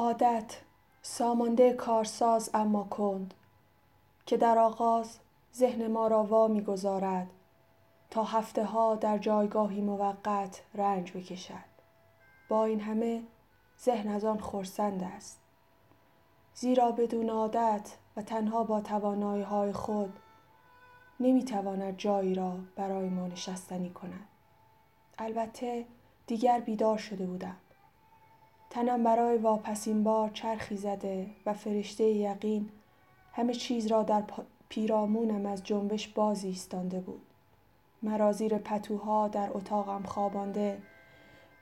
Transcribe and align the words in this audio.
عادت 0.00 0.56
سامانده 1.02 1.72
کارساز 1.72 2.50
اما 2.54 2.84
کند 2.84 3.34
که 4.26 4.36
در 4.36 4.58
آغاز 4.58 5.18
ذهن 5.54 5.86
ما 5.86 6.06
را 6.06 6.24
وا 6.24 6.48
می‌گذارد 6.48 7.26
تا 8.10 8.24
هفته 8.24 8.64
ها 8.64 8.94
در 8.94 9.18
جایگاهی 9.18 9.80
موقت 9.80 10.62
رنج 10.74 11.12
بکشد. 11.12 11.70
با 12.48 12.64
این 12.64 12.80
همه 12.80 13.22
ذهن 13.84 14.08
از 14.08 14.24
آن 14.24 14.40
خرسند 14.40 15.02
است. 15.16 15.40
زیرا 16.54 16.92
بدون 16.92 17.30
عادت 17.30 17.96
و 18.16 18.22
تنها 18.22 18.64
با 18.64 18.80
توانایی 18.80 19.42
های 19.42 19.72
خود 19.72 20.18
نمی‌تواند 21.20 21.96
جایی 21.96 22.34
را 22.34 22.56
برای 22.76 23.08
ما 23.08 23.26
نشستنی 23.26 23.90
کند. 23.90 24.28
البته 25.18 25.86
دیگر 26.26 26.60
بیدار 26.60 26.98
شده 26.98 27.26
بودم. 27.26 27.56
تنم 28.70 29.02
برای 29.02 29.38
واپسین 29.38 30.04
بار 30.04 30.30
چرخی 30.30 30.76
زده 30.76 31.26
و 31.46 31.52
فرشته 31.52 32.04
یقین 32.04 32.68
همه 33.32 33.54
چیز 33.54 33.86
را 33.86 34.02
در 34.02 34.22
پیرامونم 34.68 35.46
از 35.46 35.64
جنبش 35.64 36.08
باز 36.08 36.44
ایستانده 36.44 37.00
بود. 37.00 37.22
مرا 38.02 38.32
زیر 38.32 38.58
پتوها 38.58 39.28
در 39.28 39.50
اتاقم 39.52 40.02
خوابانده 40.02 40.82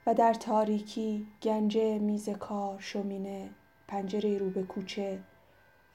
و 0.07 0.15
در 0.15 0.35
تاریکی 0.35 1.27
گنجه 1.43 1.99
میز 1.99 2.29
کار 2.29 2.81
شومینه 2.81 3.51
پنجره 3.89 4.39
رو 4.39 4.51
به 4.51 4.63
کوچه 4.63 5.19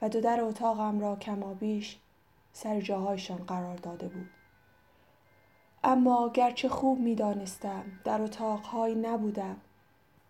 و 0.02 0.08
دو 0.08 0.20
در 0.20 0.40
اتاقم 0.40 1.00
را 1.00 1.16
کمابیش 1.16 1.98
سر 2.52 2.80
جاهایشان 2.80 3.38
قرار 3.38 3.76
داده 3.76 4.08
بود. 4.08 4.30
اما 5.84 6.30
گرچه 6.34 6.68
خوب 6.68 6.98
می 6.98 7.14
دانستم 7.14 7.84
در 8.04 8.22
اتاقهایی 8.22 8.94
نبودم 8.94 9.56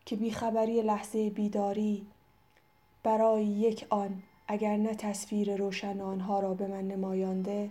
که 0.06 0.16
بیخبری 0.16 0.82
لحظه 0.82 1.30
بیداری 1.30 2.06
برای 3.02 3.44
یک 3.44 3.86
آن 3.90 4.22
اگر 4.48 4.76
نه 4.76 4.94
تصویر 4.94 5.56
روشن 5.56 6.00
آنها 6.00 6.40
را 6.40 6.54
به 6.54 6.66
من 6.66 6.88
نمایانده 6.88 7.70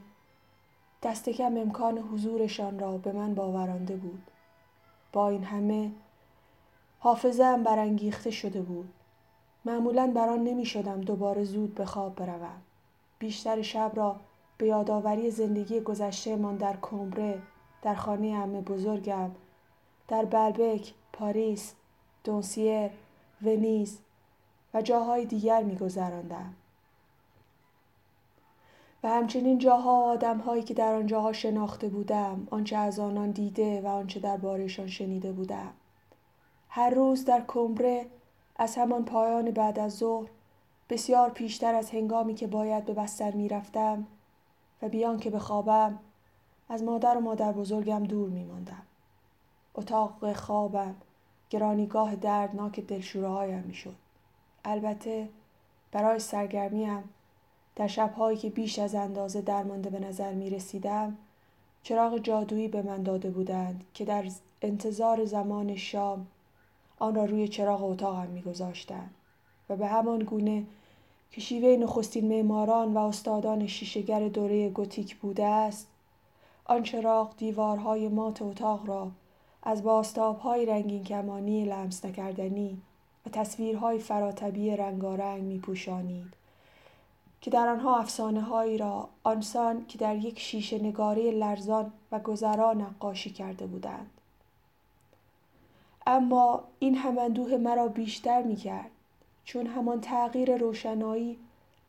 دست 1.04 1.30
کم 1.30 1.58
امکان 1.58 1.98
حضورشان 1.98 2.80
را 2.80 2.98
به 2.98 3.12
من 3.12 3.36
باورانده 3.36 3.96
بود. 3.96 4.32
با 5.14 5.30
این 5.30 5.44
همه 5.44 5.92
حافظهام 7.00 7.64
برانگیخته 7.64 8.32
شده 8.32 8.62
بود. 8.62 8.94
معمولا 9.66 10.12
بر 10.16 10.30
آن 10.30 10.44
نمی 10.44 10.66
شدم 10.66 11.02
دوباره 11.02 11.44
زود 11.44 11.76
به 11.76 11.86
خواب 11.86 12.16
بروم. 12.16 12.62
بیشتر 13.20 13.62
شب 13.62 13.92
را 13.96 14.16
به 14.58 14.68
یادآوری 14.68 15.32
زندگی 15.32 15.80
گذشتهمان 15.80 16.58
در 16.58 16.78
کمبره 16.82 17.42
در 17.82 17.96
خانه 17.96 18.36
عمه 18.36 18.62
بزرگم 18.62 19.32
در 20.08 20.26
بلبک 20.26 20.94
پاریس 21.14 21.74
دونسیر 22.24 22.90
ونیز 23.42 24.00
و 24.74 24.82
جاهای 24.82 25.26
دیگر 25.26 25.64
میگذراندم 25.64 26.54
و 29.04 29.10
همچنین 29.10 29.58
جاها 29.58 30.12
آدمهایی 30.12 30.64
که 30.64 30.74
در 30.74 30.94
آنجاها 30.94 31.34
شناخته 31.34 31.88
بودم 31.88 32.48
آنچه 32.52 32.78
از 32.78 33.00
آنان 33.00 33.32
دیده 33.32 33.82
و 33.82 33.88
آنچه 33.88 34.20
دربارهشان 34.20 34.88
شنیده 34.88 35.32
بودم 35.32 35.74
هر 36.70 36.90
روز 36.90 37.26
در 37.26 37.44
کمبره 37.48 38.06
از 38.56 38.76
همان 38.76 39.06
پایان 39.06 39.52
بعد 39.52 39.80
از 39.80 39.98
ظهر 39.98 40.30
بسیار 40.90 41.30
پیشتر 41.30 41.76
از 41.76 41.92
هنگامی 41.92 42.36
که 42.36 42.48
باید 42.48 42.86
به 42.86 42.94
بستر 42.94 43.32
می‌رفتم 43.32 44.08
و 44.82 44.90
بیان 44.90 45.20
که 45.20 45.30
بخوابم 45.30 46.00
از 46.70 46.84
مادر 46.84 47.18
و 47.18 47.22
مادر 47.22 47.52
بزرگم 47.52 48.04
دور 48.04 48.30
می 48.30 48.44
ماندم. 48.44 48.82
اتاق 49.76 50.34
خوابم 50.34 50.96
گرانیگاه 51.54 52.16
دردناک 52.16 52.80
دلشوره 52.80 53.28
هایم 53.28 53.64
می 53.68 53.74
شد. 53.74 53.96
البته 54.66 55.30
برای 55.92 56.20
سرگرمیم 56.20 57.04
در 57.76 57.88
شبهایی 57.88 58.38
که 58.38 58.50
بیش 58.50 58.80
از 58.80 58.96
اندازه 58.96 59.42
درمانده 59.42 59.90
به 59.90 60.00
نظر 60.00 60.34
می 60.34 60.50
رسیدم 60.50 61.18
چراغ 61.84 62.18
جادویی 62.18 62.68
به 62.68 62.82
من 62.82 63.04
داده 63.04 63.30
بودند 63.30 63.84
که 63.94 64.06
در 64.06 64.26
انتظار 64.62 65.26
زمان 65.26 65.76
شام 65.76 66.28
آن 67.00 67.16
را 67.16 67.26
روی 67.26 67.48
چراغ 67.48 67.84
اتاقم 67.84 68.28
میگذاشتند 68.28 69.14
و 69.70 69.76
به 69.76 69.88
همان 69.88 70.20
گونه 70.20 70.64
که 71.32 71.42
شیوه 71.42 71.84
نخستین 71.84 72.28
معماران 72.28 72.94
و 72.94 72.98
استادان 72.98 73.68
شیشهگر 73.68 74.28
دوره 74.28 74.70
گوتیک 74.70 75.16
بوده 75.16 75.46
است 75.46 75.88
آن 76.66 76.84
چراغ 76.84 77.38
دیوارهای 77.38 78.08
مات 78.08 78.42
اتاق 78.42 78.88
را 78.88 79.12
از 79.64 79.84
باستابهای 79.84 80.66
رنگین 80.66 81.04
کمانی 81.04 81.66
لمس 81.66 82.06
نکردنی 82.06 82.82
و 83.26 83.30
تصویرهای 83.30 84.00
فراتبی 84.00 84.78
رنگارنگ 84.78 85.44
می 85.44 85.60
پوشانید 85.60 86.34
که 87.42 87.52
در 87.52 87.68
آنها 87.68 87.98
افسانه 87.98 88.42
هایی 88.42 88.78
را 88.78 89.10
آنسان 89.24 89.86
که 89.86 89.98
در 89.98 90.16
یک 90.16 90.40
شیشه 90.40 90.80
نگاری 90.80 91.32
لرزان 91.32 91.92
و 92.12 92.20
گذرا 92.20 92.74
نقاشی 92.74 93.30
کرده 93.30 93.66
بودند. 93.66 94.12
اما 96.08 96.64
این 96.80 96.96
هم 96.96 97.18
اندوه 97.18 97.58
مرا 97.58 97.88
بیشتر 97.88 98.42
می 98.42 98.56
کرد 98.56 98.92
چون 99.46 99.68
همان 99.68 100.02
تغییر 100.02 100.58
روشنایی 100.58 101.38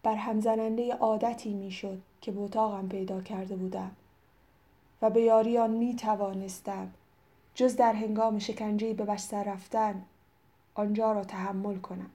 بر 0.02 0.14
همزننده 0.14 0.94
عادتی 0.94 1.54
می 1.54 1.70
شد 1.70 1.98
که 2.20 2.32
به 2.32 2.40
اتاقم 2.40 2.88
پیدا 2.88 3.20
کرده 3.20 3.56
بودم 3.56 3.90
و 5.02 5.10
به 5.10 5.20
یاری 5.20 5.58
آن 5.58 5.70
می 5.70 5.96
توانستم 5.96 6.90
جز 7.54 7.76
در 7.76 7.92
هنگام 7.92 8.38
شکنجه 8.38 8.94
به 8.94 9.04
بستر 9.04 9.44
رفتن 9.44 10.02
آنجا 10.74 11.12
را 11.12 11.24
تحمل 11.24 11.76
کنم. 11.76 12.10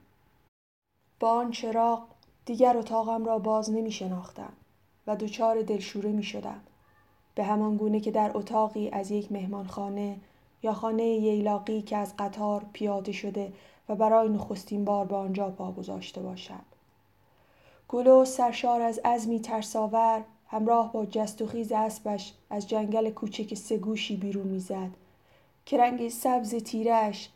با 1.20 1.30
آن 1.30 1.50
چراغ 1.50 2.02
دیگر 2.46 2.76
اتاقم 2.76 3.24
را 3.24 3.38
باز 3.38 3.70
نمی 3.70 3.92
شناختم 3.92 4.52
و 5.06 5.16
دچار 5.16 5.62
دلشوره 5.62 6.12
می 6.12 6.22
شدم 6.22 6.60
به 7.34 7.44
همان 7.44 7.76
گونه 7.76 8.00
که 8.00 8.10
در 8.10 8.30
اتاقی 8.34 8.90
از 8.90 9.10
یک 9.10 9.32
مهمانخانه 9.32 10.16
یا 10.62 10.72
خانه 10.72 11.02
ییلاقی 11.02 11.82
که 11.82 11.96
از 11.96 12.14
قطار 12.18 12.64
پیاده 12.72 13.12
شده 13.12 13.52
و 13.88 13.94
برای 13.94 14.28
نخستین 14.28 14.84
بار 14.84 15.06
به 15.06 15.16
آنجا 15.16 15.50
پا 15.50 15.72
گذاشته 15.72 16.20
باشم. 16.20 16.60
گلو 17.88 18.24
سرشار 18.24 18.80
از 18.80 19.00
عزمی 19.04 19.40
ترساور 19.40 20.24
همراه 20.48 20.92
با 20.92 21.06
جست 21.06 21.42
و 21.42 21.46
خیز 21.46 21.72
اسبش 21.72 22.34
از 22.50 22.68
جنگل 22.68 23.10
کوچک 23.10 23.54
سگوشی 23.54 24.16
بیرون 24.16 24.46
می‌زد. 24.46 24.90
که 25.70 25.78
رنگ 25.78 26.08
سبز 26.08 26.54
تیرش 26.54 27.28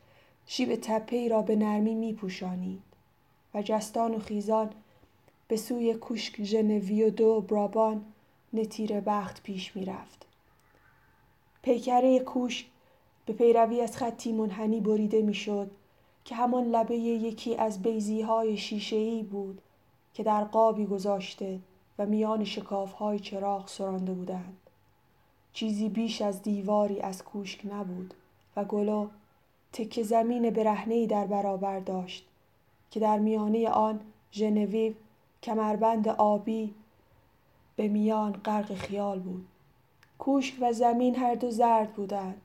شیب 0.46 0.76
تپه 0.82 1.28
را 1.28 1.42
به 1.42 1.56
نرمی 1.56 1.94
می 1.94 2.12
پوشانید 2.12 2.82
و 3.54 3.62
جستان 3.62 4.14
و 4.14 4.18
خیزان 4.18 4.70
به 5.48 5.56
سوی 5.56 5.94
کوشک 5.94 6.42
ژنویو 6.42 7.10
دو 7.10 7.40
برابان 7.40 8.04
نتیر 8.52 9.00
بخت 9.00 9.42
پیش 9.42 9.76
می 9.76 9.84
رفت. 9.84 10.26
پیکره 11.62 12.18
کوشک 12.18 12.66
به 13.26 13.32
پیروی 13.32 13.80
از 13.80 13.96
خطی 13.96 14.32
منحنی 14.32 14.80
بریده 14.80 15.22
می‌شد 15.22 15.70
که 16.24 16.34
همان 16.34 16.64
لبه 16.64 16.96
یکی 16.96 17.56
از 17.56 17.82
بیزی 17.82 18.22
های 18.22 18.56
شیشه 18.56 18.96
ای 18.96 19.22
بود 19.22 19.62
که 20.14 20.22
در 20.22 20.44
قابی 20.44 20.86
گذاشته 20.86 21.60
و 21.98 22.06
میان 22.06 22.44
شکاف 22.44 22.92
های 22.92 23.18
چراغ 23.18 23.68
سرانده 23.68 24.12
بودند. 24.12 24.56
چیزی 25.52 25.88
بیش 25.88 26.22
از 26.22 26.42
دیواری 26.42 27.00
از 27.00 27.24
کوشک 27.24 27.60
نبود 27.66 28.14
و 28.56 28.64
گلو 28.64 29.08
تکه 29.72 30.02
زمین 30.02 30.50
برهنه‌ای 30.50 31.06
در 31.06 31.26
برابر 31.26 31.80
داشت 31.80 32.26
که 32.90 33.00
در 33.00 33.18
میانه 33.18 33.68
آن 33.68 34.00
ژنویو 34.32 34.92
کمربند 35.42 36.08
آبی 36.08 36.74
به 37.76 37.88
میان 37.88 38.32
غرق 38.32 38.74
خیال 38.74 39.18
بود. 39.18 39.46
کوشک 40.18 40.54
و 40.60 40.72
زمین 40.72 41.16
هر 41.16 41.34
دو 41.34 41.50
زرد 41.50 41.92
بودند. 41.92 42.40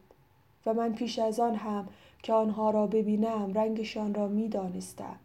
و 0.65 0.73
من 0.73 0.93
پیش 0.93 1.19
از 1.19 1.39
آن 1.39 1.55
هم 1.55 1.87
که 2.23 2.33
آنها 2.33 2.69
را 2.69 2.87
ببینم 2.87 3.53
رنگشان 3.53 4.13
را 4.13 4.27
می 4.27 4.49
دانستم. 4.49 5.19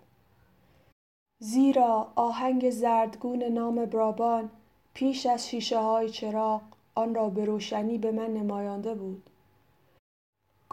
زیرا 1.39 2.13
آهنگ 2.15 2.71
زردگون 2.71 3.43
نام 3.43 3.85
برابان 3.85 4.51
پیش 4.95 5.27
از 5.27 5.49
شیشه 5.49 5.79
های 5.79 6.11
چراغ 6.11 6.63
آن 6.95 7.15
را 7.15 7.29
به 7.29 7.45
روشنی 7.45 7.99
به 7.99 8.13
من 8.13 8.35
نمایانده 8.35 8.95
بود. 8.95 9.31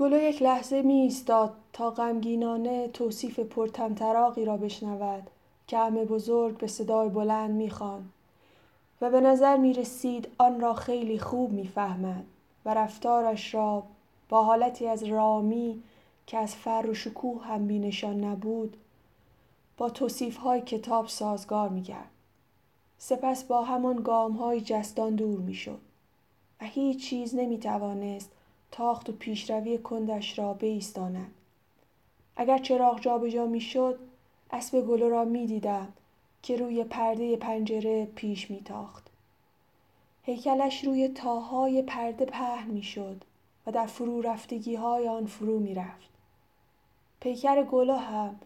گلو 0.02 0.22
یک 0.22 0.42
لحظه 0.42 0.82
می 0.82 0.94
ایستاد 0.94 1.54
تا 1.74 1.92
غمگینانه 1.92 2.88
توصیف 2.88 3.40
پرتمطراقی 3.40 4.46
را 4.46 4.58
بشنود 4.58 5.30
که 5.68 5.78
همه 5.78 6.06
بزرگ 6.06 6.58
به 6.58 6.68
صدای 6.68 7.10
بلند 7.10 7.52
می‌خوان 7.52 8.10
و 9.02 9.10
به 9.10 9.22
نظر 9.22 9.58
می 9.58 9.74
رسید 9.74 10.28
آن 10.38 10.60
را 10.60 10.74
خیلی 10.74 11.20
خوب 11.20 11.52
می‌فهمد 11.52 12.26
و 12.66 12.74
رفتارش 12.74 13.54
را 13.54 13.84
با 14.30 14.44
حالتی 14.44 14.88
از 14.88 15.04
رامی 15.04 15.84
که 16.28 16.38
از 16.38 16.56
فر 16.56 16.86
و 16.90 16.94
شکوه 16.94 17.44
هم 17.46 17.68
بینشان 17.68 18.24
نبود 18.24 18.78
با 19.78 19.90
توصیف 19.90 20.38
های 20.38 20.62
کتاب 20.62 21.08
سازگار 21.08 21.70
می 21.70 21.86
سپس 22.98 23.44
با 23.44 23.64
همان 23.64 23.96
گام 23.96 24.32
های 24.32 24.62
جستان 24.62 25.16
دور 25.16 25.40
می 25.40 25.56
شد 25.56 25.80
و 26.62 26.66
هیچ 26.66 27.10
چیز 27.10 27.36
نمی 27.36 27.58
توانست 27.60 28.32
تاخت 28.72 29.10
و 29.10 29.12
پیشروی 29.12 29.78
کندش 29.78 30.40
را 30.40 30.54
بایستاند. 30.54 31.34
اگر 32.36 32.58
چراغ 32.58 33.00
جابجا 33.00 33.46
می 33.46 33.62
شد 33.62 34.00
اسب 34.52 34.82
گلو 34.82 35.10
را 35.10 35.26
می 35.26 35.48
دیدم 35.48 35.94
که 36.44 36.58
روی 36.58 36.84
پرده 36.84 37.36
پنجره 37.36 38.06
پیش 38.06 38.52
می 38.52 38.62
تاخت. 38.62 39.10
هیکلش 40.24 40.84
روی 40.84 41.08
تاهای 41.08 41.82
پرده 41.82 42.26
پهن 42.26 42.68
می 42.68 42.84
شد 42.84 43.24
و 43.68 43.72
در 43.72 43.86
فرو 43.86 44.22
رفتگی 44.22 44.76
های 44.76 45.08
آن 45.08 45.26
فرو 45.26 45.60
می 45.60 45.76
رفت. 45.76 46.10
پیکر 47.20 47.64
گلو 47.64 47.96
هم 47.96 48.40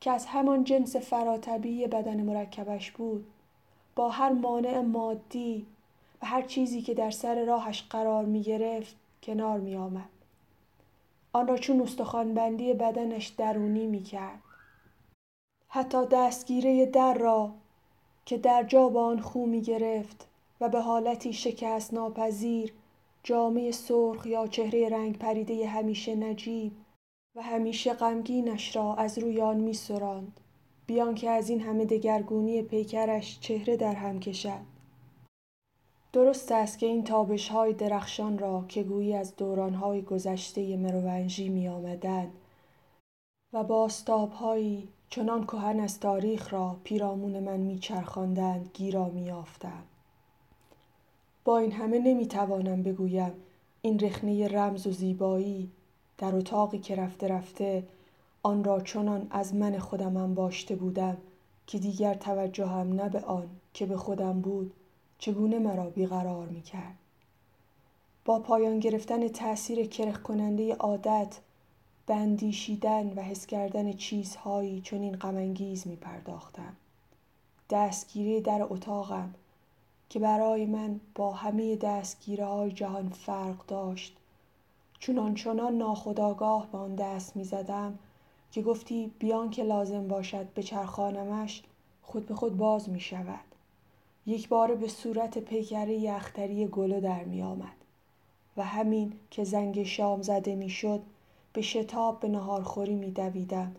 که 0.00 0.10
از 0.10 0.26
همان 0.26 0.64
جنس 0.64 0.96
فراتبی 0.96 1.86
بدن 1.86 2.22
مرکبش 2.22 2.90
بود 2.90 3.26
با 3.96 4.08
هر 4.08 4.32
مانع 4.32 4.80
مادی 4.80 5.66
و 6.22 6.26
هر 6.26 6.42
چیزی 6.42 6.82
که 6.82 6.94
در 6.94 7.10
سر 7.10 7.44
راهش 7.44 7.84
قرار 7.90 8.24
می 8.24 8.42
گرفت 8.42 8.96
کنار 9.26 9.60
می 9.60 9.76
آمد. 9.76 10.08
آن 11.32 11.48
را 11.48 11.56
چون 11.56 11.80
استخوانبندی 11.80 12.74
بدنش 12.74 13.26
درونی 13.26 13.86
می 13.86 14.02
کرد. 14.02 14.42
حتی 15.68 16.06
دستگیره 16.06 16.86
در 16.86 17.14
را 17.14 17.50
که 18.24 18.38
در 18.38 18.62
جا 18.62 18.88
با 18.88 19.06
آن 19.06 19.20
خو 19.20 19.46
می 19.46 19.60
گرفت 19.60 20.28
و 20.60 20.68
به 20.68 20.80
حالتی 20.80 21.32
شکست 21.32 21.94
ناپذیر 21.94 22.72
جامعه 23.22 23.70
سرخ 23.70 24.26
یا 24.26 24.46
چهره 24.46 24.88
رنگ 24.88 25.18
پریده 25.18 25.66
همیشه 25.66 26.14
نجیب 26.14 26.72
و 27.36 27.42
همیشه 27.42 27.94
غمگینش 27.94 28.76
را 28.76 28.94
از 28.94 29.18
روی 29.18 29.40
آن 29.40 29.56
می 29.56 29.74
سراند 29.74 30.40
بیان 30.86 31.14
که 31.14 31.30
از 31.30 31.50
این 31.50 31.60
همه 31.60 31.84
دگرگونی 31.84 32.62
پیکرش 32.62 33.40
چهره 33.40 33.76
در 33.76 33.94
هم 33.94 34.20
کشد. 34.20 34.75
درست 36.16 36.52
است 36.52 36.78
که 36.78 36.86
این 36.86 37.04
تابش 37.04 37.48
های 37.48 37.72
درخشان 37.72 38.38
را 38.38 38.64
که 38.68 38.82
گویی 38.82 39.14
از 39.14 39.36
دوران 39.36 39.74
های 39.74 40.02
گذشته 40.02 40.76
مروونژی 40.76 41.48
می 41.48 41.68
آمدند 41.68 42.32
و 43.52 43.64
باستاب 43.64 44.32
هایی 44.32 44.88
چنان 45.10 45.44
کهن 45.44 45.80
از 45.80 46.00
تاریخ 46.00 46.52
را 46.52 46.76
پیرامون 46.84 47.40
من 47.40 47.56
میچرخاندند 47.56 48.70
گیرا 48.74 49.04
میافتم 49.04 49.82
با 51.44 51.58
این 51.58 51.72
همه 51.72 51.98
نمی‌توانم 51.98 52.82
بگویم 52.82 53.32
این 53.82 53.98
رخنه 53.98 54.48
رمز 54.48 54.86
و 54.86 54.92
زیبایی 54.92 55.70
در 56.18 56.36
اتاقی 56.36 56.78
که 56.78 56.96
رفته 56.96 57.28
رفته 57.28 57.84
آن 58.42 58.64
را 58.64 58.80
چنان 58.80 59.26
از 59.30 59.54
من 59.54 59.78
خودم 59.78 60.16
انباشته 60.16 60.76
بودم 60.76 61.16
که 61.66 61.78
دیگر 61.78 62.14
توجهم 62.14 62.92
نه 62.92 63.08
به 63.08 63.20
آن 63.20 63.48
که 63.74 63.86
به 63.86 63.96
خودم 63.96 64.40
بود 64.40 64.72
چگونه 65.18 65.58
مرا 65.58 65.90
بیقرار 65.90 66.46
می 66.46 66.62
کرد. 66.62 66.94
با 68.24 68.38
پایان 68.38 68.80
گرفتن 68.80 69.28
تأثیر 69.28 69.86
کرخ 69.86 70.22
کننده 70.22 70.74
عادت 70.74 71.38
به 72.06 72.14
اندیشیدن 72.14 73.12
و 73.16 73.20
حس 73.20 73.46
کردن 73.46 73.92
چیزهایی 73.92 74.80
چون 74.80 75.02
این 75.02 75.16
می 75.86 75.96
پرداختم. 75.96 76.76
دستگیری 77.70 78.40
در 78.40 78.66
اتاقم 78.70 79.34
که 80.08 80.18
برای 80.18 80.66
من 80.66 81.00
با 81.14 81.32
همه 81.32 81.76
دستگیره 81.76 82.44
های 82.46 82.72
جهان 82.72 83.08
فرق 83.08 83.66
داشت 83.66 84.16
چون 84.98 85.34
چنان 85.34 85.78
ناخداگاه 85.78 86.66
به 86.72 86.78
آن 86.78 86.94
دست 86.94 87.36
می 87.36 87.44
زدم 87.44 87.98
که 88.52 88.62
گفتی 88.62 89.12
بیان 89.18 89.50
که 89.50 89.62
لازم 89.62 90.08
باشد 90.08 90.48
به 90.54 90.62
چرخانمش 90.62 91.62
خود 92.02 92.26
به 92.26 92.34
خود 92.34 92.56
باز 92.56 92.88
می 92.88 93.00
شود. 93.00 93.45
یک 94.26 94.48
بار 94.48 94.74
به 94.74 94.88
صورت 94.88 95.38
پیکره 95.38 95.94
یختری 95.94 96.66
گلو 96.66 97.00
در 97.00 97.24
می 97.24 97.42
آمد 97.42 97.76
و 98.56 98.62
همین 98.62 99.12
که 99.30 99.44
زنگ 99.44 99.82
شام 99.82 100.22
زده 100.22 100.54
می 100.54 100.70
شد 100.70 101.02
به 101.52 101.62
شتاب 101.62 102.20
به 102.20 102.28
نهارخوری 102.28 102.94
می 102.94 103.10
دویدم 103.10 103.76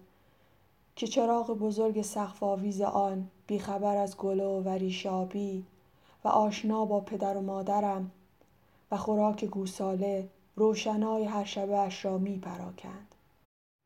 که 0.95 1.07
چراغ 1.07 1.51
بزرگ 1.51 2.01
سقف 2.01 2.43
آویز 2.43 2.81
آن 2.81 3.27
بیخبر 3.47 3.97
از 3.97 4.17
گلو 4.17 4.61
و 4.61 4.69
ریشابی 4.69 5.65
و 6.23 6.27
آشنا 6.27 6.85
با 6.85 6.99
پدر 6.99 7.37
و 7.37 7.41
مادرم 7.41 8.11
و 8.91 8.97
خوراک 8.97 9.45
گوساله 9.45 10.29
روشنای 10.55 11.23
هر 11.23 11.43
شبه 11.43 11.77
اش 11.77 12.05
را 12.05 12.17
می 12.17 12.39
پراکند. 12.39 13.15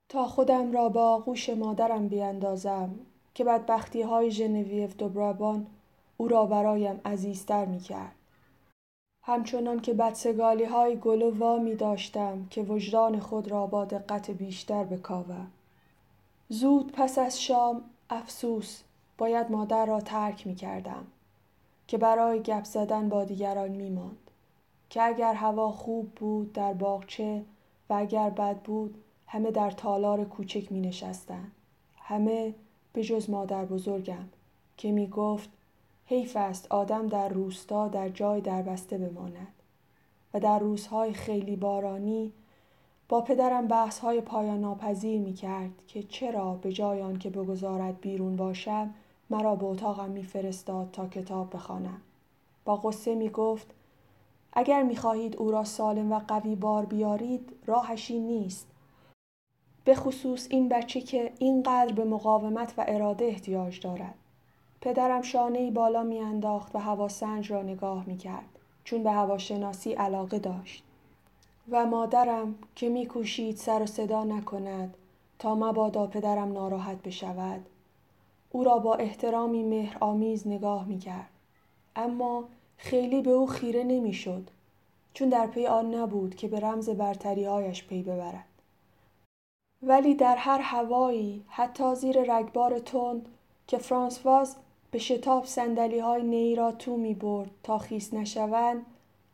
تا 0.09 0.27
خودم 0.27 0.71
را 0.71 0.89
با 0.89 1.09
آغوش 1.09 1.49
مادرم 1.49 2.07
بیاندازم 2.07 2.99
که 3.33 3.43
بدبختی 3.43 4.01
های 4.01 4.31
ژنویف 4.31 4.95
دوبرابان 4.95 5.67
او 6.21 6.27
را 6.27 6.45
برایم 6.45 7.01
عزیزتر 7.05 7.65
می 7.65 7.79
کرد. 7.79 8.15
همچنان 9.23 9.79
که 9.79 9.93
بدسگالی 9.93 10.63
های 10.63 10.95
گلو 10.95 11.37
وا 11.37 11.57
می 11.57 11.75
داشتم 11.75 12.47
که 12.49 12.61
وجدان 12.61 13.19
خود 13.19 13.47
را 13.47 13.67
با 13.67 13.85
دقت 13.85 14.31
بیشتر 14.31 14.83
بکاوم. 14.83 15.47
زود 16.49 16.91
پس 16.91 17.17
از 17.17 17.41
شام 17.41 17.81
افسوس 18.09 18.81
باید 19.17 19.51
مادر 19.51 19.85
را 19.85 20.01
ترک 20.01 20.47
می 20.47 20.55
کردم 20.55 21.07
که 21.87 21.97
برای 21.97 22.39
گپ 22.39 22.63
زدن 22.63 23.09
با 23.09 23.23
دیگران 23.23 23.71
می 23.71 23.89
ماند. 23.89 24.31
که 24.89 25.03
اگر 25.03 25.33
هوا 25.33 25.71
خوب 25.71 26.11
بود 26.11 26.53
در 26.53 26.73
باغچه 26.73 27.43
و 27.89 27.93
اگر 27.93 28.29
بد 28.29 28.57
بود 28.61 29.03
همه 29.27 29.51
در 29.51 29.71
تالار 29.71 30.23
کوچک 30.23 30.71
می 30.71 30.81
نشستن. 30.81 31.51
همه 31.97 32.53
به 32.93 33.03
جز 33.03 33.29
مادر 33.29 33.65
بزرگم 33.65 34.29
که 34.77 34.91
می 34.91 35.07
گفت 35.07 35.49
حیف 36.11 36.35
است 36.35 36.67
آدم 36.69 37.07
در 37.07 37.29
روستا 37.29 37.87
در 37.87 38.09
جای 38.09 38.41
دربسته 38.41 38.97
بماند 38.97 39.53
و 40.33 40.39
در 40.39 40.59
روزهای 40.59 41.13
خیلی 41.13 41.55
بارانی 41.55 42.33
با 43.09 43.21
پدرم 43.21 43.67
بحث 43.67 43.99
های 43.99 44.21
پایان 44.21 44.61
ناپذیر 44.61 45.21
می 45.21 45.33
کرد 45.33 45.71
که 45.87 46.03
چرا 46.03 46.53
به 46.53 46.71
جای 46.71 47.01
آن 47.01 47.19
که 47.19 47.29
بگذارد 47.29 48.01
بیرون 48.01 48.35
باشم 48.35 48.93
مرا 49.29 49.55
به 49.55 49.65
اتاقم 49.65 50.09
میفرستاد 50.09 50.91
تا 50.91 51.07
کتاب 51.07 51.53
بخوانم. 51.53 52.01
با 52.65 52.75
غصه 52.75 53.15
می 53.15 53.29
گفت 53.29 53.67
اگر 54.53 54.83
می 54.83 54.95
خواهید 54.95 55.37
او 55.37 55.51
را 55.51 55.63
سالم 55.63 56.11
و 56.11 56.19
قوی 56.19 56.55
بار 56.55 56.85
بیارید 56.85 57.55
راهش 57.65 58.11
این 58.11 58.27
نیست. 58.27 58.67
به 59.85 59.95
خصوص 59.95 60.47
این 60.49 60.69
بچه 60.69 61.01
که 61.01 61.31
اینقدر 61.39 61.93
به 61.93 62.05
مقاومت 62.05 62.73
و 62.77 62.85
اراده 62.87 63.25
احتیاج 63.25 63.79
دارد. 63.79 64.15
پدرم 64.81 65.21
شانه 65.21 65.71
بالا 65.71 66.03
میانداخت 66.03 66.75
و 66.75 66.79
هواسنج 66.79 67.51
را 67.51 67.61
نگاه 67.61 68.03
می‌کرد 68.07 68.59
چون 68.83 69.03
به 69.03 69.11
هواشناسی 69.11 69.93
علاقه 69.93 70.39
داشت. 70.39 70.83
و 71.69 71.85
مادرم 71.85 72.55
که 72.75 72.89
میکوشید 72.89 73.55
سر 73.55 73.81
و 73.81 73.85
صدا 73.85 74.23
نکند 74.23 74.97
تا 75.39 75.55
مبادا 75.55 76.07
پدرم 76.07 76.53
ناراحت 76.53 77.01
بشود. 77.01 77.65
او 78.51 78.63
را 78.63 78.79
با 78.79 78.95
احترامی 78.95 79.63
مهرآمیز 79.63 80.47
نگاه 80.47 80.85
می‌کرد. 80.85 81.29
اما 81.95 82.43
خیلی 82.77 83.21
به 83.21 83.31
او 83.31 83.47
خیره 83.47 83.83
نمی‌شد 83.83 84.49
چون 85.13 85.29
در 85.29 85.47
پی 85.47 85.67
آن 85.67 85.95
نبود 85.95 86.35
که 86.35 86.47
به 86.47 86.59
رمز 86.59 86.89
برتریهایش 86.89 87.83
پی 87.83 88.03
ببرد. 88.03 88.45
ولی 89.83 90.15
در 90.15 90.35
هر 90.35 90.59
هوایی 90.61 91.45
حتی 91.47 91.95
زیر 91.95 92.35
رگبار 92.35 92.79
تند 92.79 93.29
که 93.67 93.77
فرانسواز 93.77 94.55
به 94.91 94.99
شتاب 94.99 95.45
سندلی 95.45 95.99
های 95.99 96.23
نی 96.23 96.55
را 96.55 96.71
تو 96.71 96.97
می 96.97 97.13
برد 97.13 97.49
تا 97.63 97.77
خیس 97.77 98.13
نشوند 98.13 98.85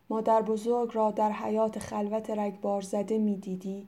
مادر 0.10 0.42
بزرگ 0.42 0.90
را 0.94 1.12
در 1.12 1.32
حیات 1.32 1.80
خلوت 1.80 2.30
رگبار 2.30 2.82
زده 2.82 3.18
می 3.18 3.36
دیدی 3.36 3.88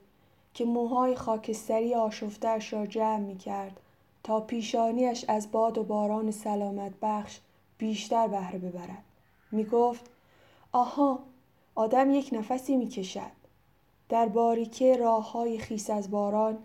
که 0.54 0.64
موهای 0.64 1.14
خاکستری 1.14 1.94
آشفتش 1.94 2.72
را 2.72 2.86
جمع 2.86 3.18
می 3.18 3.36
کرد 3.38 3.80
تا 4.22 4.40
پیشانیش 4.40 5.24
از 5.28 5.52
باد 5.52 5.78
و 5.78 5.84
باران 5.84 6.30
سلامت 6.30 6.92
بخش 7.02 7.40
بیشتر 7.78 8.28
بهره 8.28 8.58
ببرد. 8.58 9.04
می 9.52 9.64
گفت 9.64 10.10
آها 10.72 11.18
آدم 11.74 12.10
یک 12.10 12.30
نفسی 12.32 12.76
می 12.76 12.88
کشد. 12.88 13.40
در 14.08 14.26
باریکه 14.26 14.96
راه 14.96 15.32
های 15.32 15.58
خیس 15.58 15.90
از 15.90 16.10
باران 16.10 16.58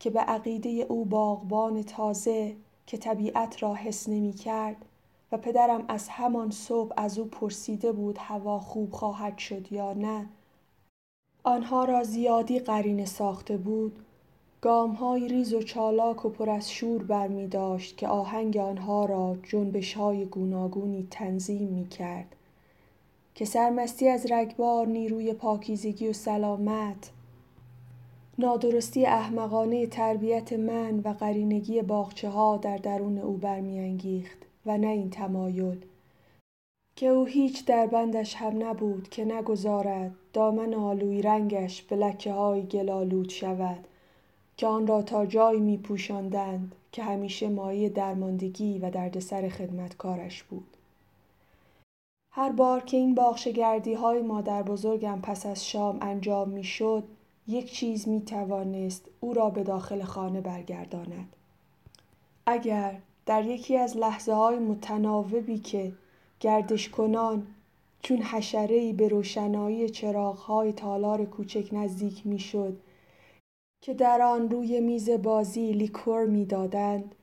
که 0.00 0.10
به 0.10 0.20
عقیده 0.20 0.68
او 0.68 1.04
باغبان 1.04 1.82
تازه 1.82 2.56
که 2.86 2.96
طبیعت 2.96 3.62
را 3.62 3.74
حس 3.74 4.08
نمی 4.08 4.32
کرد 4.32 4.84
و 5.32 5.36
پدرم 5.36 5.84
از 5.88 6.08
همان 6.08 6.50
صبح 6.50 6.92
از 6.96 7.18
او 7.18 7.24
پرسیده 7.24 7.92
بود 7.92 8.18
هوا 8.18 8.58
خوب 8.58 8.92
خواهد 8.92 9.38
شد 9.38 9.72
یا 9.72 9.92
نه. 9.92 10.26
آنها 11.42 11.84
را 11.84 12.02
زیادی 12.02 12.58
قرینه 12.58 13.04
ساخته 13.04 13.56
بود. 13.56 13.98
های 14.70 15.28
ریز 15.28 15.54
و 15.54 15.62
چالاک 15.62 16.24
و 16.24 16.28
پر 16.28 16.50
از 16.50 16.72
شور 16.72 17.02
برمی 17.02 17.46
داشت 17.46 17.96
که 17.96 18.08
آهنگ 18.08 18.56
آنها 18.56 19.04
را 19.04 19.36
جنبش 19.42 19.94
های 19.94 20.24
گوناگونی 20.24 21.08
تنظیم 21.10 21.68
می 21.68 21.88
کرد 21.88 22.36
که 23.34 23.44
سرمستی 23.44 24.08
از 24.08 24.32
رگبار 24.32 24.86
نیروی 24.86 25.32
پاکیزگی 25.32 26.08
و 26.08 26.12
سلامت 26.12 27.10
نادرستی 28.38 29.06
احمقانه 29.06 29.86
تربیت 29.86 30.52
من 30.52 31.00
و 31.00 31.08
قرینگی 31.08 31.82
باغچه 31.82 32.28
ها 32.28 32.56
در 32.56 32.76
درون 32.76 33.18
او 33.18 33.36
برمیانگیخت 33.36 34.38
و 34.66 34.78
نه 34.78 34.86
این 34.86 35.10
تمایل 35.10 35.84
که 36.96 37.06
او 37.06 37.24
هیچ 37.24 37.64
دربندش 37.64 38.34
هم 38.34 38.62
نبود 38.62 39.08
که 39.08 39.24
نگذارد 39.24 40.14
دامن 40.32 40.74
آلوی 40.74 41.22
رنگش 41.22 41.82
به 41.82 41.96
لکه 41.96 42.32
های 42.32 42.62
گلالود 42.62 43.28
شود 43.28 43.86
که 44.56 44.66
آن 44.66 44.86
را 44.86 45.02
تا 45.02 45.26
جایی 45.26 45.60
می 45.60 45.76
پوشاندند 45.76 46.74
که 46.92 47.02
همیشه 47.02 47.48
مایه 47.48 47.88
درماندگی 47.88 48.78
و 48.78 48.90
دردسر 48.90 49.48
خدمتکارش 49.48 50.42
بود. 50.42 50.76
هر 52.30 52.52
بار 52.52 52.80
که 52.80 52.96
این 52.96 53.14
باخشگردی 53.14 53.94
های 53.94 54.22
مادر 54.22 54.62
بزرگم 54.62 55.20
پس 55.22 55.46
از 55.46 55.66
شام 55.68 55.98
انجام 56.00 56.48
می 56.48 56.64
شد، 56.64 57.04
یک 57.48 57.72
چیز 57.72 58.08
می 58.08 58.20
توانست 58.20 59.08
او 59.20 59.34
را 59.34 59.50
به 59.50 59.62
داخل 59.62 60.02
خانه 60.02 60.40
برگرداند. 60.40 61.36
اگر 62.46 62.98
در 63.26 63.46
یکی 63.46 63.76
از 63.76 63.96
لحظه 63.96 64.32
های 64.32 64.58
متناوبی 64.58 65.58
که 65.58 65.92
گردش 66.40 66.88
کنان 66.88 67.46
چون 68.02 68.22
حشره‌ای 68.22 68.92
به 68.92 69.08
روشنایی 69.08 69.90
چراغهای 69.90 70.72
تالار 70.72 71.24
کوچک 71.24 71.68
نزدیک 71.72 72.26
می‌شد 72.26 72.76
که 73.80 73.94
در 73.94 74.22
آن 74.22 74.50
روی 74.50 74.80
میز 74.80 75.10
بازی 75.10 75.72
لیکور 75.72 76.26
می‌دادند 76.26 77.14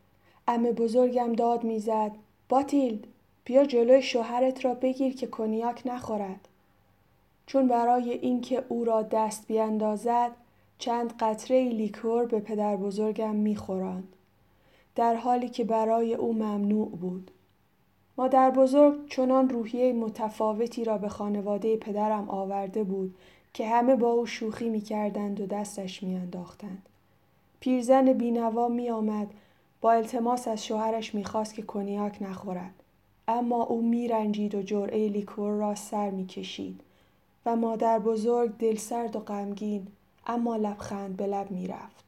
امه 0.48 0.72
بزرگم 0.72 1.34
داد 1.34 1.64
می‌زد 1.64 2.12
باتیلد 2.50 3.08
بیا 3.46 3.66
جلوی 3.66 4.02
شوهرت 4.02 4.66
را 4.66 4.74
بگیر 4.74 5.16
که 5.16 5.28
کنیاک 5.28 5.82
نخورد 5.86 6.49
چون 7.50 7.68
برای 7.68 8.12
اینکه 8.12 8.64
او 8.70 8.86
را 8.86 9.02
دست 9.02 9.48
بیاندازد 9.48 10.32
چند 10.80 11.14
قطره 11.20 11.70
لیکور 11.70 12.26
به 12.26 12.40
پدر 12.40 12.76
بزرگم 12.76 13.36
میخوراند 13.36 14.16
در 14.96 15.16
حالی 15.16 15.50
که 15.50 15.64
برای 15.64 16.14
او 16.14 16.34
ممنوع 16.34 16.90
بود 16.90 17.32
مادر 18.18 18.52
بزرگ 18.52 19.10
چنان 19.10 19.50
روحیه 19.50 19.94
متفاوتی 19.94 20.84
را 20.84 20.98
به 20.98 21.10
خانواده 21.10 21.78
پدرم 21.78 22.30
آورده 22.30 22.84
بود 22.84 23.16
که 23.54 23.68
همه 23.68 23.96
با 23.96 24.12
او 24.12 24.26
شوخی 24.26 24.70
می 24.70 24.82
کردند 24.82 25.42
و 25.42 25.46
دستش 25.46 26.04
می 26.04 26.16
انداختند. 26.16 26.90
پیرزن 27.60 28.14
بینوا 28.14 28.68
می 28.68 28.90
آمد 28.90 29.28
با 29.82 29.92
التماس 29.92 30.48
از 30.48 30.66
شوهرش 30.66 31.16
می 31.16 31.26
خواست 31.26 31.54
که 31.54 31.62
کنیاک 31.62 32.18
نخورد. 32.22 32.74
اما 33.28 33.64
او 33.64 33.82
می 33.82 34.08
رنجید 34.08 34.56
و 34.56 34.62
جرعه 34.62 35.10
لیکور 35.10 35.52
را 35.52 35.76
سر 35.76 36.10
می 36.10 36.26
کشید 36.26 36.82
و 37.46 37.56
مادر 37.56 38.00
بزرگ 38.00 38.58
دلسرد 38.58 39.16
و 39.16 39.20
غمگین 39.20 39.88
اما 40.28 40.56
لبخند 40.56 41.18
به 41.18 41.28
لب 41.28 41.52
می 41.52 41.68
رفت. 41.68 42.06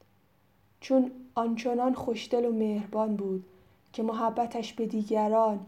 چون 0.79 1.11
آنچنان 1.35 1.93
خوشدل 1.93 2.45
و 2.45 2.51
مهربان 2.51 3.15
بود 3.15 3.45
که 3.93 4.03
محبتش 4.03 4.73
به 4.73 4.85
دیگران 4.85 5.59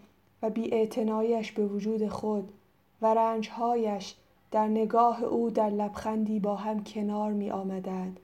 و 0.42 0.50
بیاعتناییش 0.50 1.52
به 1.52 1.66
وجود 1.66 2.08
خود 2.08 2.52
و 3.02 3.14
رنجهایش 3.14 4.16
در 4.52 4.68
نگاه 4.68 5.24
او 5.24 5.50
در 5.50 5.70
لبخندی 5.70 6.40
با 6.40 6.56
هم 6.56 6.84
کنار 6.84 7.32
می 7.32 7.52
آمدند 7.52 8.20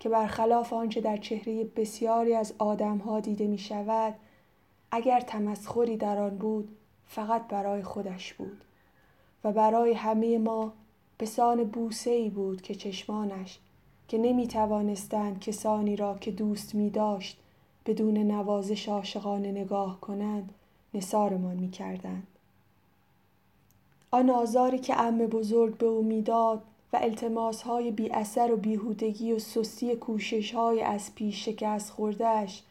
که 0.00 0.08
برخلاف 0.08 0.72
آنچه 0.72 1.00
در 1.00 1.16
چهره 1.16 1.64
بسیاری 1.64 2.34
از 2.34 2.54
آدمها 2.58 3.20
دیده 3.20 3.46
می 3.46 3.58
شود 3.58 4.14
اگر 4.90 5.20
تمسخری 5.20 5.96
در 5.96 6.18
آن 6.18 6.38
بود 6.38 6.76
فقط 7.06 7.48
برای 7.48 7.82
خودش 7.82 8.34
بود 8.34 8.64
و 9.44 9.52
برای 9.52 9.92
همه 9.92 10.38
ما 10.38 10.72
به 11.18 11.26
سان 11.26 11.64
بوسه 11.64 12.10
ای 12.10 12.30
بود 12.30 12.62
که 12.62 12.74
چشمانش 12.74 13.58
که 14.08 14.18
نمی 14.18 14.48
توانستند 14.48 15.40
کسانی 15.40 15.96
را 15.96 16.18
که 16.18 16.30
دوست 16.30 16.74
می 16.74 16.90
داشت 16.90 17.38
بدون 17.86 18.18
نوازش 18.18 18.88
عاشقانه 18.88 19.52
نگاه 19.52 20.00
کنند 20.00 20.54
نثارمان 20.94 21.56
می 21.56 21.70
کردند. 21.70 22.26
آن 24.10 24.30
آزاری 24.30 24.78
که 24.78 25.00
ام 25.00 25.18
بزرگ 25.18 25.78
به 25.78 25.86
او 25.86 26.02
می‌داد 26.02 26.62
و 26.92 26.98
التماس 27.02 27.62
های 27.62 27.90
بی 27.90 28.10
اثر 28.10 28.52
و 28.52 28.56
بیهودگی 28.56 29.32
و 29.32 29.38
سستی 29.38 29.96
کوشش 29.96 30.54
های 30.54 30.82
از 30.82 31.14
پیش 31.14 31.44
شکست 31.44 31.90
خوردهش 31.90 32.62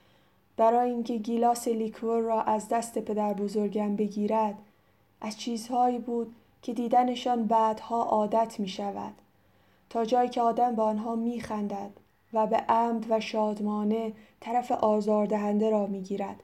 برای 0.57 0.89
اینکه 0.89 1.17
گیلاس 1.17 1.67
لیکور 1.67 2.19
را 2.19 2.41
از 2.41 2.69
دست 2.69 2.99
پدر 2.99 3.33
بزرگم 3.33 3.95
بگیرد 3.95 4.55
از 5.21 5.37
چیزهایی 5.37 5.99
بود 5.99 6.35
که 6.61 6.73
دیدنشان 6.73 7.47
بعدها 7.47 8.03
عادت 8.03 8.59
می 8.59 8.67
شود 8.67 9.13
تا 9.89 10.05
جایی 10.05 10.29
که 10.29 10.41
آدم 10.41 10.75
به 10.75 10.81
آنها 10.81 11.15
می 11.15 11.41
خندد 11.41 11.91
و 12.33 12.47
به 12.47 12.57
عمد 12.57 13.05
و 13.09 13.19
شادمانه 13.19 14.13
طرف 14.39 14.71
آزاردهنده 14.71 15.69
را 15.69 15.87
می 15.87 16.01
گیرد 16.01 16.43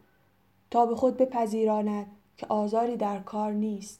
تا 0.71 0.85
به 0.85 0.95
خود 0.95 1.17
بپذیراند 1.17 2.07
که 2.37 2.45
آزاری 2.49 2.97
در 2.97 3.19
کار 3.19 3.51
نیست. 3.51 3.99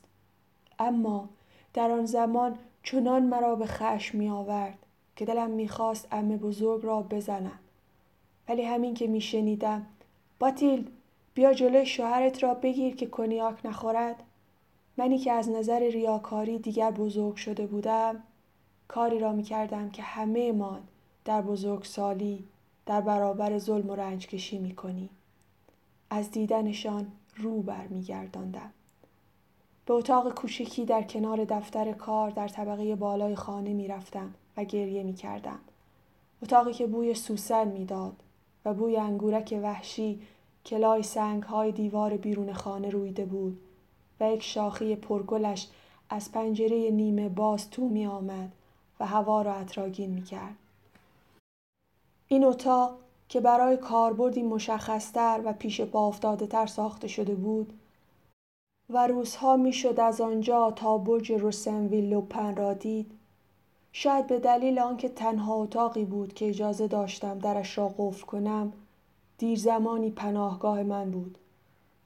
اما 0.79 1.29
در 1.74 1.91
آن 1.91 2.05
زمان 2.05 2.58
چنان 2.84 3.24
مرا 3.24 3.55
به 3.55 3.65
خشم 3.65 4.17
می 4.17 4.29
آورد 4.29 4.77
که 5.15 5.25
دلم 5.25 5.50
می‌خواست 5.50 6.08
امه 6.12 6.38
بزرگ 6.38 6.86
را 6.86 7.01
بزنم. 7.01 7.60
ولی 8.50 8.63
همین 8.63 8.93
که 8.93 9.08
میشنیدم 9.08 9.86
باتیلد 10.39 10.88
بیا 11.34 11.53
جلوی 11.53 11.86
شوهرت 11.86 12.43
را 12.43 12.53
بگیر 12.53 12.96
که 12.96 13.05
کنیاک 13.05 13.65
نخورد. 13.65 14.24
منی 14.98 15.18
که 15.18 15.32
از 15.32 15.50
نظر 15.50 15.80
ریاکاری 15.80 16.60
دیگر 16.60 16.92
بزرگ 16.92 17.36
شده 17.36 17.68
بودم 17.68 18.24
کاری 18.88 19.20
را 19.20 19.34
می‌کردم 19.34 19.90
که 19.90 20.02
همه 20.02 20.52
ما 20.52 20.80
در 21.26 21.42
بزرگسالی 21.42 22.44
در 22.86 23.02
برابر 23.02 23.58
ظلم 23.58 23.90
و 23.90 23.96
رنج 23.96 24.28
کشی 24.28 24.76
از 26.10 26.32
دیدنشان 26.32 27.08
رو 27.38 27.62
برمیگرداندم. 27.62 28.72
به 29.86 29.94
اتاق 29.94 30.34
کوچکی 30.34 30.86
در 30.86 31.04
کنار 31.04 31.46
دفتر 31.46 31.92
کار 31.92 32.30
در 32.30 32.48
طبقه 32.48 32.96
بالای 32.96 33.36
خانه 33.36 33.74
می‌رفتم 33.74 34.34
و 34.58 34.64
گریه 34.64 35.04
می‌کردم. 35.04 35.60
اتاقی 36.44 36.74
که 36.74 36.88
بوی 36.88 37.14
سوسن 37.14 37.68
می‌داد 37.68 38.16
و 38.66 38.74
بوی 38.74 38.98
انگورک 38.98 39.60
وحشی 39.64 40.22
که 40.64 40.78
لای 40.78 41.04
سنگ 41.04 41.44
های 41.44 41.72
دیوار 41.72 42.18
بیرون 42.18 42.54
خانه 42.54 42.90
رویده 42.90 43.26
بود. 43.26 43.60
یک 44.32 44.44
شاخی 44.44 44.96
پرگلش 44.96 45.68
از 46.10 46.32
پنجره 46.32 46.92
نیمه 46.92 47.30
باز 47.30 47.70
تو 47.70 47.89
می 47.89 48.06
آمد 48.06 48.51
و 49.00 49.06
هوا 49.06 49.42
را 49.42 49.53
اطراگین 49.53 50.10
می 50.10 50.24
کرد. 50.24 50.56
این 52.27 52.44
اتاق 52.44 52.96
که 53.30 53.39
برای 53.39 53.77
کاربردی 53.77 54.44
مشخصتر 54.44 55.42
و 55.46 55.53
پیش 55.53 55.82
پا 55.82 56.08
افتاده 56.08 56.48
تر 56.48 56.65
ساخته 56.65 57.08
شده 57.08 57.36
بود 57.36 57.74
و 58.89 59.08
روزها 59.08 59.58
می‌شد 59.58 60.00
از 60.00 60.22
آنجا 60.22 60.72
تا 60.72 60.98
برج 60.98 61.32
روسنویل 61.32 62.10
لوپن 62.10 62.56
را 62.56 62.74
دید 62.74 63.12
شاید 63.92 64.27
به 64.27 64.39
دلیل 64.39 64.80
آنکه 64.80 65.10
تنها 65.10 65.56
اتاقی 65.56 66.06
بود 66.06 66.34
که 66.34 66.50
اجازه 66.50 66.88
داشتم 66.88 67.39
درش 67.39 67.77
را 67.77 67.94
قفل 67.98 68.25
کنم 68.25 68.74
دیر 69.38 69.60
زمانی 69.60 70.12
پناهگاه 70.12 70.84
من 70.84 71.12
بود 71.12 71.38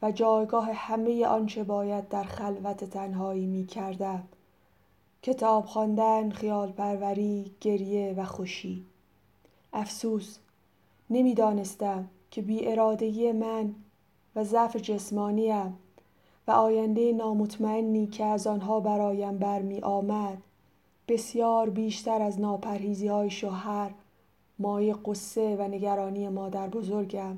و 0.02 0.12
جایگاه 0.12 0.72
همه 0.72 1.26
آنچه 1.26 1.64
باید 1.64 2.10
در 2.10 2.24
خلوت 2.24 2.84
تنهایی 2.84 3.46
می 3.46 3.66
کردم. 3.66 4.24
کتاب 5.22 5.66
خواندن، 5.66 6.30
خیال 6.30 6.72
پروری، 6.72 7.52
گریه 7.62 8.14
و 8.18 8.26
خوشی. 8.26 8.86
افسوس 9.74 10.38
نمی‌دانستم 11.10 12.08
که 12.32 12.42
بی 12.42 12.68
ارادگی 12.68 13.32
من 13.32 13.76
و 14.36 14.44
ضعف 14.44 14.76
جسمانیم 14.76 15.78
و 16.48 16.52
آینده 16.52 17.14
نامطمئنی 17.14 18.08
که 18.08 18.26
از 18.26 18.48
آنها 18.48 18.80
برایم 18.80 19.38
برمی 19.38 19.82
آمد 19.82 20.38
بسیار 21.08 21.70
بیشتر 21.70 22.22
از 22.22 22.40
ناپرهیزی 22.40 23.08
های 23.08 23.30
شوهر 23.30 23.92
مایه 24.60 24.96
قصه 25.06 25.56
و 25.56 25.62
نگرانی 25.62 26.30
مادر 26.30 26.68
بزرگم 26.68 27.38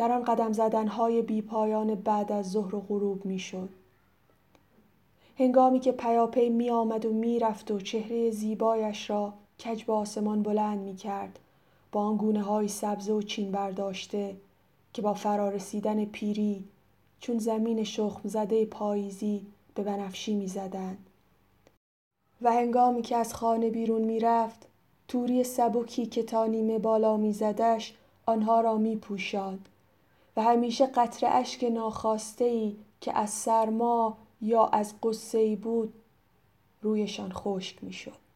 در 0.00 0.12
آن 0.12 0.24
قدم 0.24 0.52
زدنهای 0.52 1.22
بی 1.22 1.42
پایان 1.42 1.94
بعد 1.94 2.32
از 2.32 2.50
ظهر 2.50 2.74
و 2.74 2.80
غروب 2.80 3.24
می 3.24 3.38
شد. 3.38 3.68
هنگامی 5.38 5.80
که 5.80 5.92
پیاپی 5.92 6.50
می 6.50 6.70
آمد 6.70 7.04
و 7.06 7.12
می 7.12 7.38
رفت 7.38 7.70
و 7.70 7.80
چهره 7.80 8.30
زیبایش 8.30 9.10
را 9.10 9.32
کج 9.64 9.84
به 9.84 9.92
آسمان 9.92 10.42
بلند 10.42 10.78
می 10.78 10.96
کرد 10.96 11.38
با 11.92 12.00
آن 12.00 12.16
گونه 12.16 12.42
های 12.42 12.68
سبز 12.68 13.10
و 13.10 13.22
چین 13.22 13.52
برداشته 13.52 14.36
که 14.92 15.02
با 15.02 15.14
فرارسیدن 15.14 16.04
پیری 16.04 16.64
چون 17.20 17.38
زمین 17.38 17.84
شخم 17.84 18.28
زده 18.28 18.64
پاییزی 18.66 19.46
به 19.74 19.82
بنفشی 19.82 20.34
می 20.34 20.46
زدن. 20.46 20.96
و 22.42 22.52
هنگامی 22.52 23.02
که 23.02 23.16
از 23.16 23.34
خانه 23.34 23.70
بیرون 23.70 24.02
می 24.02 24.20
رفت 24.20 24.66
توری 25.08 25.44
سبکی 25.44 26.06
که 26.06 26.22
تا 26.22 26.46
نیمه 26.46 26.78
بالا 26.78 27.16
می 27.16 27.32
زدش 27.32 27.94
آنها 28.26 28.60
را 28.60 28.76
می 28.76 28.96
پوشاد 28.96 29.69
و 30.36 30.42
همیشه 30.42 30.86
قطر 30.86 31.26
اشک 31.30 31.64
ناخواسته 31.64 32.44
ای 32.44 32.76
که 33.00 33.18
از 33.18 33.30
سرما 33.30 34.18
یا 34.40 34.66
از 34.66 34.94
قصه 35.02 35.56
بود 35.56 35.94
رویشان 36.82 37.32
خشک 37.32 37.84
می 37.84 37.92
شد. 37.92 38.29